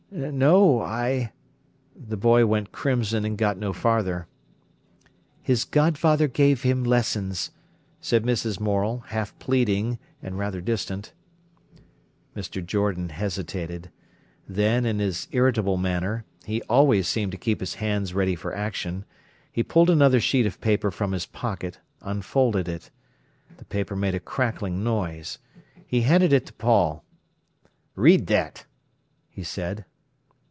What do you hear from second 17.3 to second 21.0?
to keep his hands ready for action—he pulled another sheet of paper